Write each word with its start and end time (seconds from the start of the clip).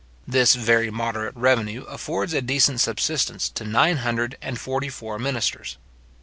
This 0.27 0.55
very 0.55 0.89
moderate 0.89 1.35
revenue 1.35 1.83
affords 1.83 2.33
a 2.33 2.41
decent 2.41 2.79
subsistence 2.81 3.47
to 3.49 3.63
nine 3.63 3.97
hundred 3.97 4.35
and 4.41 4.59
forty 4.59 4.89
four 4.89 5.19
ministers. 5.19 5.77